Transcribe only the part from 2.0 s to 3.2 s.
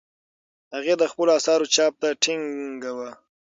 ته ټینګه وه.